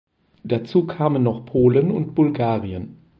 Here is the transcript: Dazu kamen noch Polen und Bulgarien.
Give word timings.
Dazu 0.43 0.87
kamen 0.87 1.21
noch 1.21 1.45
Polen 1.45 1.91
und 1.91 2.15
Bulgarien. 2.15 2.97